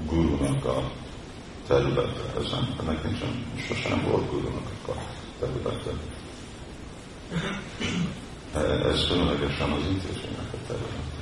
gurunak 0.06 0.66
a 0.66 0.92
területe, 1.68 2.40
ez 2.40 2.52
nem, 2.52 2.76
ennek 2.80 3.04
nincsen, 3.04 3.46
sosem 3.68 4.04
volt 4.10 4.30
gurunak 4.30 4.72
a 4.88 4.92
területe. 5.40 5.92
Ez 8.90 9.08
különlegesen 9.08 9.72
az 9.72 9.82
intézménynek 9.90 10.54
a 10.54 10.58
területe 10.68 11.19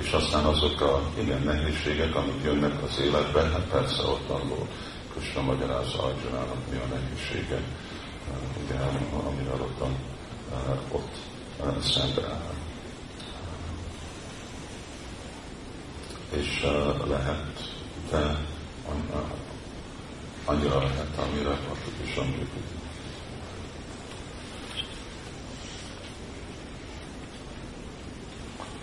és 0.00 0.12
aztán 0.12 0.44
azok 0.44 0.80
a 0.80 1.02
igen 1.18 1.42
nehézségek, 1.42 2.14
amik 2.14 2.42
jönnek 2.44 2.82
az 2.82 3.00
életbe, 3.00 3.42
hát 3.42 3.68
persze 3.68 4.02
ott 4.02 4.26
volt 4.28 4.70
Kösna 5.14 5.42
magyarázza 5.42 6.02
Arjunának 6.02 6.70
mi 6.70 6.76
a 6.76 6.94
nehézsége, 6.94 7.62
ugye, 8.64 8.74
amivel 9.26 9.60
ott, 9.60 9.82
ott 10.90 11.82
szembe 11.82 12.22
áll. 12.28 12.54
És 16.30 16.66
lehet, 17.06 17.74
de 18.10 18.38
annyira 20.44 20.78
lehet, 20.78 21.18
amire 21.18 21.50
akik 21.50 21.94
is 22.06 22.14
működik. 22.14 22.73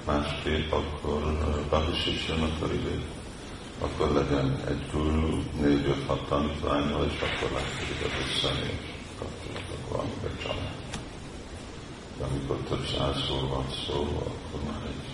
Másképp 0.05 0.71
akkor 0.71 1.21
Bhavishisyanak 1.69 2.73
ide, 2.73 2.95
akkor 3.79 4.11
legyen 4.11 4.63
egy 4.67 4.91
guru, 4.91 5.41
négy, 5.61 5.85
öt, 5.85 6.05
hat 6.07 6.27
tanítványal, 6.27 7.05
és 7.05 7.21
akkor 7.21 7.51
látjuk, 7.51 7.97
hogy 8.01 8.11
egy 8.21 8.33
személyes 8.41 8.89
kapcsolatok 9.19 9.83
van, 9.89 10.05
egy 10.23 10.39
család. 10.43 10.75
De 12.17 12.23
amikor 12.23 12.57
több 12.69 12.85
százszor 12.85 13.47
van 13.47 13.65
szó, 13.85 14.01
akkor 14.01 14.61
már 14.67 14.81
egy 14.85 15.05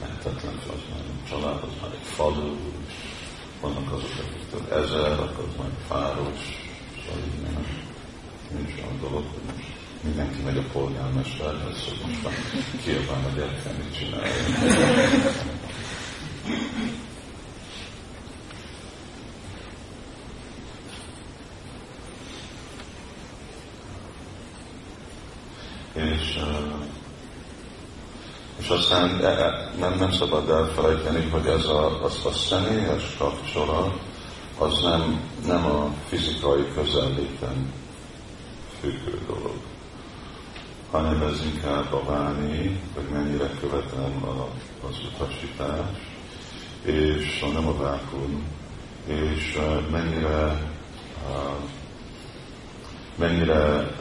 lehetetlen, 0.00 0.54
az 0.54 0.82
már 0.90 1.04
egy 1.12 1.28
család, 1.28 1.62
az 1.62 1.74
már 1.80 1.90
egy 1.92 2.06
falu, 2.16 2.56
vannak 3.60 3.92
azok, 3.92 4.10
akik 4.24 4.48
több 4.50 4.72
ezer, 4.72 5.12
akkor 5.12 5.44
az 5.48 5.56
már 5.58 5.70
fáros, 5.88 6.40
szóval 7.04 7.22
így 7.26 7.42
nem, 7.42 7.66
nincs 8.50 8.72
olyan 8.76 8.98
dolog, 9.00 9.24
hogy 9.32 9.42
most 9.54 9.85
mindenki 10.06 10.42
megy 10.42 10.56
a 10.56 10.62
polgármesterhez, 10.72 11.84
hogy 11.84 12.00
most 12.06 12.22
már 12.22 12.34
kiabál 12.84 13.24
a 13.24 13.36
gyerekem, 13.36 13.74
mit 13.76 13.96
csinálja. 13.98 14.32
És, 25.92 26.20
és 26.20 26.38
És 28.58 28.68
aztán 28.68 29.24
e, 29.24 29.28
e, 29.28 29.70
nem, 29.78 29.98
nem 29.98 30.12
szabad 30.12 30.50
elfelejteni, 30.50 31.28
hogy 31.28 31.46
ez 31.46 31.64
a, 31.64 32.04
az 32.04 32.20
a 32.24 32.30
személyes 32.30 33.16
kapcsolat, 33.18 34.00
az 34.58 34.82
nem, 34.82 35.20
nem 35.46 35.66
a 35.66 35.92
fizikai 36.08 36.64
közelléten 36.74 37.72
függő 38.80 39.18
dolog, 39.26 39.56
hanem 40.90 41.22
ez 41.22 41.44
inkább 41.54 41.92
a 41.92 42.04
váni, 42.04 42.80
hogy 42.94 43.04
mennyire 43.12 43.50
követem 43.60 44.22
a, 44.24 44.48
az 44.86 44.96
utasítást, 45.12 46.00
és 46.82 47.42
a 47.42 47.48
nem 47.48 47.66
a 47.66 47.76
vákum, 47.76 48.46
és 49.06 49.58
mennyire, 49.90 50.70
mennyire 53.16 53.94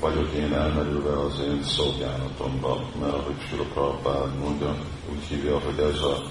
vagyok 0.00 0.32
én 0.32 0.52
elmerülve 0.52 1.20
az 1.20 1.40
én 1.40 1.62
szolgálatomban, 1.62 2.90
mert 3.00 3.12
ahogy 3.12 3.40
Sula 3.48 3.64
Prabhupád 3.64 4.38
mondja, 4.38 4.76
úgy 5.12 5.24
hívja, 5.28 5.58
hogy 5.58 5.78
ez 5.78 6.00
a, 6.00 6.22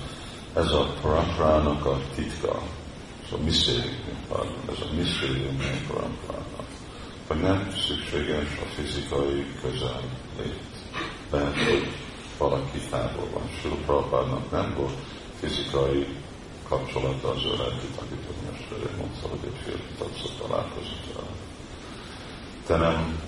ez 0.53 0.71
a 0.71 0.93
paramprának 1.01 1.85
a 1.85 1.99
titka, 2.15 2.61
ez 3.25 3.39
a 3.39 3.43
misztérium, 3.43 4.17
ez 4.71 4.77
a 4.79 4.93
misztérium 4.95 5.57
paramprának, 5.87 6.52
hogy 7.27 7.41
nem 7.41 7.73
szükséges 7.88 8.57
a 8.62 8.65
fizikai 8.75 9.45
közel 9.62 10.01
lét. 10.38 10.59
Lehet, 11.31 11.57
hogy 11.57 11.88
valaki 12.38 12.79
távol 12.89 13.27
van. 13.33 13.49
Prabhupádnak 13.86 14.51
nem 14.51 14.73
volt 14.77 14.97
fizikai 15.39 16.07
kapcsolata 16.67 17.29
az 17.29 17.43
lelki 17.43 17.88
tanítómesteré, 17.97 18.97
mondta, 18.97 19.27
hogy 19.27 19.39
egy 19.43 19.79
tapszat 19.97 20.38
találkozott 20.41 21.05
vele. 21.15 21.33
De 22.67 22.75
nem, 22.77 23.19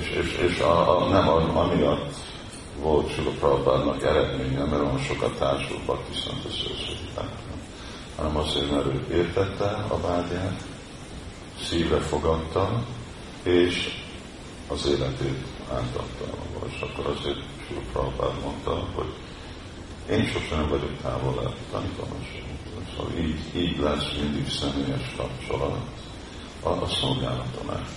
és, 0.00 0.08
és, 0.08 0.32
és 0.32 0.58
a, 0.58 0.98
a, 0.98 1.08
nem 1.08 1.28
amiatt 1.56 2.14
volt 2.80 3.14
Sula 3.14 3.30
Prabhupádnak 3.30 4.02
eredménye, 4.02 4.64
mert 4.64 4.82
olyan 4.82 4.98
sokat 4.98 5.38
társult 5.38 5.84
Bhakti 5.84 6.12
Szent 6.14 6.40
hanem 8.16 8.36
azért, 8.36 8.70
mert 8.70 8.86
ő 8.86 9.04
értette 9.12 9.64
a 9.88 10.00
vágyát, 10.00 10.62
szívre 11.64 12.00
fogadta, 12.00 12.84
és 13.42 14.02
az 14.68 14.86
életét 14.86 15.44
átadta. 15.72 16.24
És 16.66 16.80
akkor 16.80 17.16
azért 17.16 17.38
Sula 17.66 17.80
Prabhupád 17.92 18.42
mondta, 18.42 18.86
hogy 18.94 19.12
én 20.10 20.26
sosem 20.26 20.58
nem 20.58 20.68
vagyok 20.68 20.96
távol 21.02 21.42
el 21.42 21.54
tanítomás. 21.70 22.42
Szóval 22.96 23.12
így, 23.18 23.40
így 23.56 23.78
lesz 23.78 24.12
mindig 24.20 24.48
személyes 24.48 25.14
kapcsolat 25.16 25.78
a, 26.62 26.68
a 26.68 26.86
szolgálaton 26.86 27.70
át. 27.70 27.88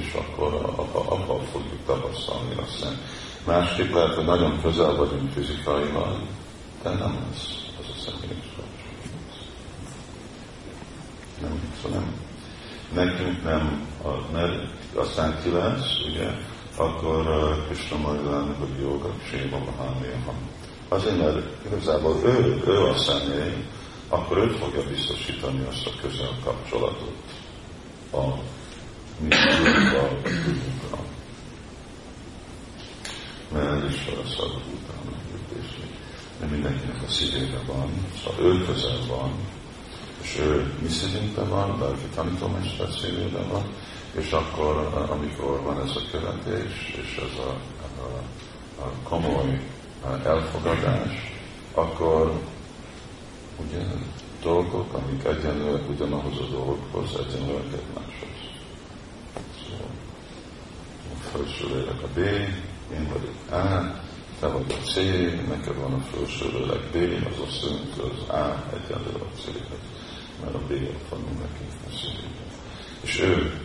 És 0.00 0.12
akkor 0.14 0.54
abban 0.92 1.44
fogjuk 1.44 1.86
tapasztalni 1.86 2.54
azt 2.62 2.86
Másképp 3.46 3.92
lehet, 3.92 4.14
hogy 4.14 4.24
nagyon 4.24 4.60
közel 4.62 4.94
vagyunk 4.94 5.32
fizikailag, 5.32 6.20
de 6.82 6.88
nem 6.88 7.26
lesz 7.28 7.64
az 7.80 7.86
a 7.88 8.00
személyes 8.04 8.46
kapcsolat. 8.56 8.65
Nem, 11.90 11.94
szóval 11.94 12.00
nem. 12.00 12.24
Nekünk 13.04 13.44
nem, 13.44 13.86
a, 14.04 14.32
mert 14.32 14.54
aztán 14.94 15.38
ki 15.42 15.50
lesz, 15.50 16.04
ugye, 16.08 16.30
akkor 16.76 17.26
uh, 17.26 17.66
Krishna 17.66 17.96
Majlának, 17.96 18.58
hogy 18.58 18.80
joga, 18.80 19.14
Séma 19.30 19.58
Maháméha. 19.58 20.32
Azért, 20.88 21.18
mert 21.18 21.66
igazából 21.66 22.16
ő, 22.24 22.62
ő 22.66 22.82
a 22.82 22.96
személy, 22.96 23.64
akkor 24.08 24.38
ő 24.38 24.48
fogja 24.48 24.82
biztosítani 24.88 25.64
azt 25.68 25.86
a 25.86 25.90
közel 26.00 26.32
kapcsolatot 26.44 27.14
a 28.12 28.24
mi 29.18 29.34
a 29.34 30.08
tudunkra. 30.22 30.98
Mert 33.52 33.90
is 33.90 34.06
a 34.06 34.28
szabad 34.28 34.62
utána 34.74 35.16
de 36.40 36.46
mindenkinek 36.46 37.02
a 37.06 37.10
szívében 37.10 37.66
van, 37.66 37.90
szóval 38.22 38.44
ő 38.44 38.64
közel 38.64 38.98
van, 39.08 39.32
és 40.26 40.38
ő 40.38 40.72
mi 40.82 40.88
szívünkben 40.88 41.48
van, 41.48 41.78
lelki 41.80 42.06
tanítómester 42.14 42.88
szívében 42.90 43.48
van, 43.48 43.64
és 44.18 44.30
akkor, 44.30 45.06
amikor 45.10 45.62
van 45.62 45.80
ez 45.80 45.96
a 45.96 46.00
követés, 46.10 46.94
és 47.02 47.16
ez 47.16 47.38
a, 47.38 47.50
a, 48.00 48.22
a 48.82 48.90
komoly 49.02 49.60
elfogadás, 50.24 51.32
akkor 51.74 52.32
ugye 53.56 53.84
dolgok, 54.42 54.92
amik 54.92 55.24
egyenlőek 55.24 55.88
ugyanahoz 55.88 56.38
a 56.38 56.50
dolgokhoz, 56.50 57.10
egyenlőek 57.26 57.64
egymáshoz. 57.64 58.38
Szóval 59.62 59.90
a 61.14 61.28
felső 61.32 61.66
lélek 61.74 62.02
a 62.02 62.08
B, 62.14 62.18
én 62.92 63.08
vagyok 63.12 63.62
A, 63.64 63.94
te 64.40 64.46
vagy 64.46 64.72
a 64.80 64.86
C, 64.86 64.94
neked 65.48 65.80
van 65.80 65.92
a 65.92 66.00
felső 66.00 66.46
lélek 66.52 66.82
B, 66.92 67.26
az 67.26 67.48
azt 67.48 67.62
jelenti, 67.62 68.00
az 68.00 68.28
A 68.28 68.64
egyenlő 68.74 69.12
a 69.14 69.38
C-hez, 69.40 70.04
mert 70.40 70.54
a 70.54 70.58
B 70.58 70.70
ott 70.70 71.08
van 71.08 71.20
neki 71.40 71.64
a 71.86 71.96
szívében. 71.96 72.50
És 73.00 73.20
ő 73.20 73.60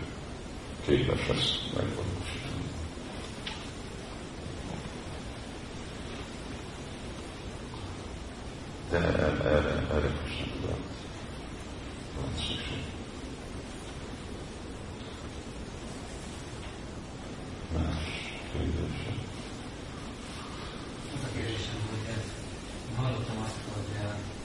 képes 0.85 1.27
ezt 1.27 1.73
megvalósítani. 1.73 2.69
De 8.89 8.97
erre, 8.97 9.43
erre, 9.43 9.87
erre 9.93 10.09
most 10.21 10.39
nem 10.39 10.61
lehet. 10.63 10.79
Van 12.15 12.33
szükség. 12.35 12.83
Más 17.73 18.03
kérdések? 18.51 19.17
Az 21.13 21.23
a 21.23 21.29
kérdésem, 21.35 21.79
hogy 21.89 22.05
ez, 22.15 22.25
hallottam 22.95 23.37
azt, 23.45 23.59
hogy 23.73 23.89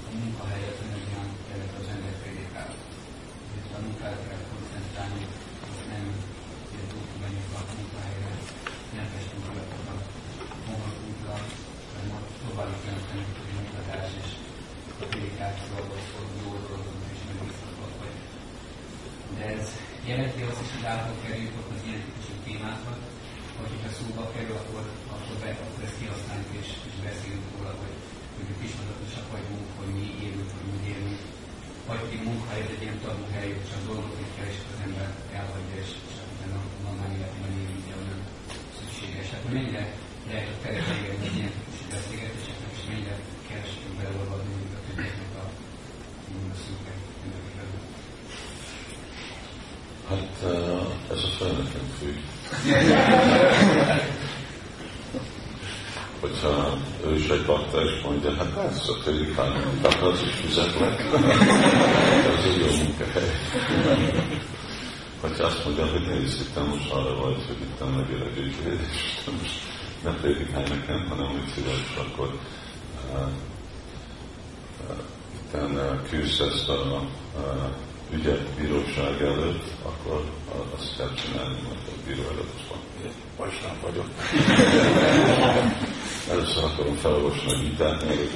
a 0.09 0.19
munkahelyet 0.19 0.79
olyan 0.85 1.31
az 1.81 1.89
ember 1.95 2.15
prédikál. 2.23 2.71
A 3.77 3.79
munkára 3.87 4.19
kell 4.27 4.43
koncentrálni, 4.51 5.25
nem 5.93 6.05
tudtuk 6.91 7.21
menni 7.23 7.43
a 7.59 7.63
munkahelyre, 7.79 8.33
nem 8.97 9.07
festünk 9.13 9.45
a 9.49 9.53
munkakútra, 10.67 11.37
hanem 11.93 12.11
ott 12.17 12.31
próbáljuk 12.43 12.83
jelenteni, 12.87 13.25
hogy 13.37 13.51
a 13.53 13.57
munkatás 13.59 14.11
és 14.23 14.31
a 15.03 15.05
prédikációról 15.11 16.01
szól, 16.09 16.27
jó 16.43 16.51
dolgok 16.67 16.99
és 17.15 17.21
megbízhatóak 17.27 17.95
vagy. 18.01 18.17
De 19.37 19.45
ez 19.57 19.67
át 20.93 21.05
kerüljük 21.23 21.59
ott 21.61 21.71
az 21.77 21.83
ilyen 21.87 22.03
típusú 22.07 22.35
témákat, 22.47 23.01
hogy 23.59 23.73
ha 23.83 23.91
szóba 23.97 24.25
kerül, 24.35 24.57
akkor, 24.63 24.85
akkor, 25.15 25.37
be, 25.43 25.51
akkor 25.65 25.83
ezt 25.87 25.99
kihasználjuk 26.01 26.53
és, 26.61 26.69
és 26.89 26.95
beszélünk 27.07 27.47
róla, 27.53 27.73
hogy 27.83 27.95
mondjuk 28.37 28.61
ismeretesek 28.67 29.27
vagyunk, 29.35 29.67
hogy 29.79 29.91
mi 29.99 30.07
élünk, 30.25 30.51
hogy 30.57 30.69
mi 30.75 30.81
élünk. 30.93 31.21
Vagy 31.89 32.03
egy 32.15 32.25
munkahely, 32.29 32.65
egy 32.75 32.85
ilyen 32.85 33.01
tanulhely, 33.05 33.51
csak 33.71 33.81
dolgozni 33.91 34.27
kell, 34.35 34.51
és 34.53 34.59
az 34.75 34.81
ember 34.87 35.09
elhagyja, 35.39 35.77
és 35.85 35.91
a 36.57 36.61
normál 36.85 37.11
életében 37.17 37.53
érinti, 37.61 37.91
nem 38.11 38.21
szükséges. 38.79 39.29
Hát 39.33 39.45
mennyire 39.57 39.85
lehet 40.29 40.51
a 40.55 40.57
terepe 40.63 40.95
egy 41.27 41.37
ilyen 41.39 41.53
típusú 41.57 41.85
beszélgetéseknek, 41.95 42.73
és 42.79 42.85
mennyire 42.91 43.17
keresünk 43.49 43.95
beleolvadni 43.99 44.53
a 44.79 44.81
többieknek 44.87 45.33
a, 45.43 45.45
a 46.53 46.57
szűkek 46.65 46.99
Hát 50.09 50.43
ez 51.11 51.23
a 51.23 51.29
felnőttünk 51.39 51.91
függ. 51.99 52.17
Hogyha 56.21 56.79
ő 57.07 57.15
is 57.15 57.29
egy 57.29 57.45
bakta, 57.47 57.83
és 57.83 58.03
mondja, 58.05 58.35
hát 58.35 58.47
persze, 58.47 58.93
prédikálni, 59.05 59.65
tehát 59.83 60.03
az 60.03 60.23
is 60.23 60.33
fizetlek. 60.33 61.01
ez 62.39 62.45
egy 62.45 62.61
jó 62.61 62.67
munkahely. 62.83 63.31
Hogyha 65.21 65.47
azt 65.47 65.65
mondja, 65.65 65.87
hogy 65.87 66.07
nézd, 66.07 66.41
itt 66.41 66.67
most 66.69 66.91
arra 66.91 67.21
vagy, 67.21 67.45
hogy 67.47 67.61
itt 67.61 67.81
nem 67.81 67.89
megérdekli, 67.89 68.45
és 68.45 68.51
most 69.41 69.61
ne 70.05 70.11
prédikálj 70.11 70.69
nekem, 70.69 71.07
hanem 71.09 71.27
hogy 71.27 71.53
szíves, 71.55 71.97
akkor 71.97 72.39
uh, 73.13 73.21
uh, 74.89 74.97
itten 75.35 76.03
küzd 76.09 76.41
ezt 76.41 76.69
a 76.69 77.03
uh, 77.37 77.71
ügyet 78.11 78.41
bíróság 78.41 79.23
előtt, 79.23 79.65
akkor 79.83 80.25
azt 80.77 80.97
kell 80.97 81.15
csinálni, 81.15 81.61
mert 81.63 81.89
a 81.89 81.93
bíró 82.07 82.23
előtt 82.23 82.55
azt 82.55 82.71
mondja, 82.71 83.11
vasnám 83.37 83.79
vagyok. 83.83 84.07
Először 86.31 86.65
akarom 86.65 86.97
felolvasni 86.97 87.53
a 87.53 87.59
vitát, 87.59 88.05
mielőtt 88.05 88.33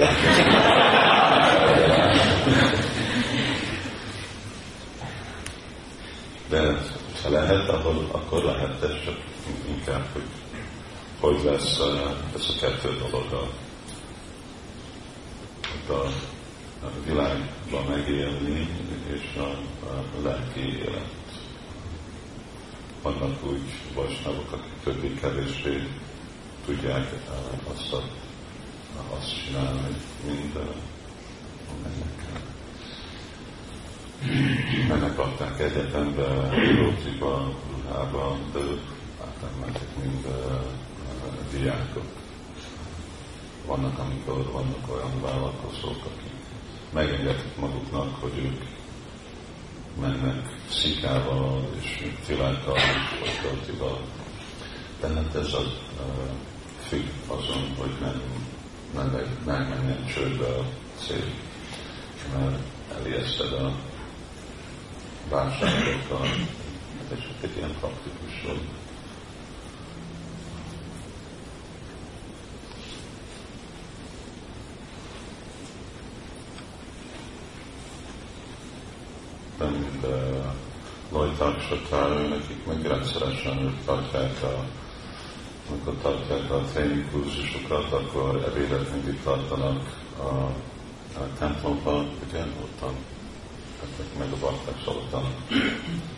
De 6.49 6.77
ha 7.23 7.29
lehet, 7.29 7.69
akkor, 7.69 8.07
akkor 8.11 8.43
lehet, 8.43 8.83
ez 8.83 9.03
csak 9.05 9.17
inkább, 9.67 10.07
hogy 10.13 10.23
hogy 11.19 11.43
lesz 11.43 11.79
ez 12.35 12.49
a 12.49 12.53
kettő 12.59 12.97
dolog 12.97 13.31
a, 13.31 13.49
a 15.93 16.09
a 16.83 16.87
világban 17.05 17.85
megélni, 17.89 18.69
és 19.13 19.37
a, 19.37 19.49
a 19.87 20.21
lelki 20.23 20.59
élet. 20.59 21.11
Vannak 23.01 23.45
úgy 23.45 23.61
vasnavok, 23.93 24.51
akik 24.51 24.73
többé-kevésbé 24.83 25.87
tudják 26.65 27.13
azt, 27.73 27.93
a, 27.93 28.01
azt 29.15 29.43
csinálni, 29.45 29.95
mint 30.27 30.53
mennek 31.83 32.21
mennek 34.87 35.19
adták 35.19 35.59
egyetembe, 35.59 36.49
Róciba, 36.77 37.53
Ruhába, 37.71 38.37
de 38.53 38.59
ők 38.59 38.81
mentek 39.59 39.97
mind 40.01 40.27
diákok. 41.51 42.05
Vannak, 43.65 43.99
amikor 43.99 44.51
vannak 44.51 44.91
olyan 44.93 45.21
vállalkozók, 45.21 46.05
akik 46.05 46.31
megengedhetik 46.93 47.55
maguknak, 47.59 48.21
hogy 48.21 48.37
ők 48.37 48.80
mennek 49.99 50.57
szikával 50.69 51.69
és 51.81 52.07
filákkal, 52.21 52.73
vagy 53.19 53.39
töltival. 53.41 54.01
De 54.99 55.07
hát 55.07 55.35
ez 55.35 55.53
az 55.53 55.79
függ 56.87 57.07
azon, 57.27 57.75
hogy 57.77 57.91
nem, 57.99 58.21
nem, 58.93 59.37
nem 59.45 59.63
menjen 59.63 60.05
csődbe 60.13 60.45
a 60.45 60.65
cél, 61.05 61.25
mert 62.33 62.57
elijeszted 62.99 63.53
a 63.53 63.75
válságokkal. 65.29 66.27
Csak 67.09 67.43
egy 67.43 67.57
ilyen 67.57 67.75
praktikus 67.79 68.41
dolog. 68.43 68.63
mint 79.69 80.05
uh, 80.05 80.45
Lajták 81.11 81.61
Satára, 81.61 82.27
nekik 82.27 82.65
meg 82.65 82.85
rendszeresen 82.85 83.79
tartják 83.85 84.43
a 84.43 84.65
amikor 85.69 85.93
tartják 86.01 86.51
a 86.51 86.61
tréning 86.73 87.11
kurzusokat, 87.11 87.91
akkor 87.91 88.43
ebédet 88.47 88.91
mindig 88.91 89.21
tartanak 89.23 89.81
a, 90.17 90.27
a 91.19 91.27
templomban, 91.39 92.09
ugye, 92.27 92.39
ottan 92.39 92.95
jöttek 93.81 94.17
meg 94.17 94.31
a 94.31 94.37
bakták 94.39 94.75
szóltan, 94.85 95.23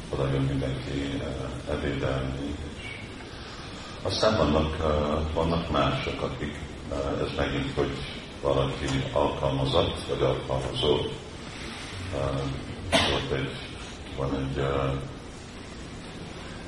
oda 0.10 0.30
jön 0.32 0.42
mindenki 0.42 1.18
uh, 1.18 1.74
ebédelni, 1.76 2.56
és 2.78 2.84
aztán 4.02 4.38
vannak, 4.38 4.76
uh, 4.80 5.34
vannak 5.34 5.72
mások, 5.72 6.22
akik, 6.22 6.60
uh, 6.92 7.22
ez 7.22 7.36
megint, 7.38 7.74
hogy 7.76 7.92
valaki 8.42 9.04
alkalmazott, 9.14 10.08
vagy 10.10 10.22
alkalmazó, 10.22 10.98
volt 12.92 13.32
egy, 13.32 13.73
van 14.18 14.36
egy, 14.36 14.58
uh, 14.58 14.94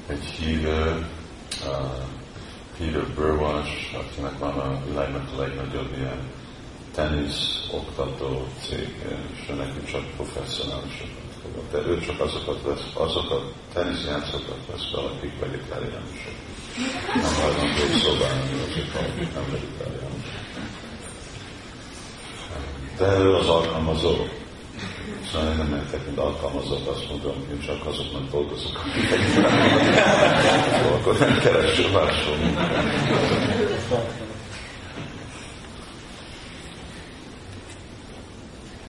egy 0.07 0.23
hívő, 0.23 1.05
uh, 1.65 2.05
Peter 2.77 3.07
Burwash, 3.15 3.95
akinek 3.95 4.37
van 4.39 4.59
a 4.59 4.85
világnak 4.87 5.29
a 5.35 5.39
legnagyobb 5.41 5.97
ilyen 5.97 6.31
tenisz 6.95 7.67
oktató 7.71 8.47
cég, 8.67 8.89
és 9.33 9.47
neki 9.47 9.91
csak 9.91 10.03
professzionálisokat 10.15 11.25
fogad. 11.41 11.63
De 11.71 11.89
ő 11.89 11.99
csak 11.99 12.19
azokat 12.19 12.61
vesz, 12.61 12.91
azokat 12.93 13.53
teniszjátszókat 13.73 14.59
vesz 14.71 14.91
fel, 14.91 15.05
akik 15.05 15.39
vegetáriánusok. 15.39 16.33
Nem 17.13 17.33
hajlandó 17.41 17.85
szobálni 18.03 18.53
azok, 18.53 18.93
akik 18.93 19.33
nem 19.33 19.45
vegetáriánusok. 19.51 20.43
De 22.97 23.17
ő 23.19 23.33
az 23.33 23.47
alkalmazó. 23.47 24.15
Én 25.35 25.55
nem 25.57 25.67
mentek, 25.67 26.05
mint 26.05 26.17
alkalmazott, 26.17 26.87
azt 26.87 27.09
mondom, 27.09 27.35
én 27.51 27.59
csak 27.59 27.85
azoknak 27.85 28.31
dolgozok, 28.31 28.81
akik 28.85 29.09
akkor 30.99 31.17
nem 31.19 31.39
kereső 31.39 31.91
máshol. 31.91 32.37